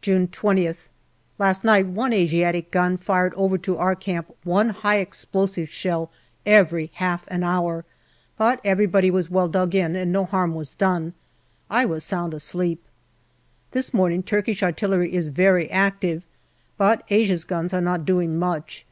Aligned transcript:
June 0.00 0.26
20th. 0.26 0.88
Last 1.38 1.62
night 1.62 1.86
one 1.86 2.12
Asiatic 2.12 2.72
gun 2.72 2.96
fired 2.96 3.32
over 3.34 3.56
to 3.58 3.78
our 3.78 3.94
camp 3.94 4.34
one 4.42 4.70
high 4.70 4.96
explosive 4.96 5.68
shell 5.68 6.10
every 6.44 6.90
half 6.94 7.22
an 7.28 7.44
hour, 7.44 7.84
but 8.36 8.60
everybody 8.64 9.08
was 9.08 9.30
well 9.30 9.46
dug 9.46 9.72
in, 9.76 9.94
and 9.94 10.12
no 10.12 10.24
harm 10.24 10.56
was 10.56 10.74
done. 10.74 11.14
I 11.70 11.84
was 11.84 12.02
sound 12.02 12.34
asleep. 12.34 12.82
This 13.70 13.94
morning 13.94 14.24
Turkish 14.24 14.64
artillery 14.64 15.14
is 15.14 15.28
very 15.28 15.70
active, 15.70 16.24
but 16.76 17.04
Asia's 17.08 17.44
guns 17.44 17.72
are 17.72 17.80
not 17.80 18.04
doing 18.04 18.36
much. 18.40 18.84